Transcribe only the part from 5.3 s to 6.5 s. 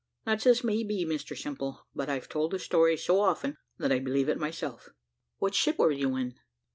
"What ship were you in?"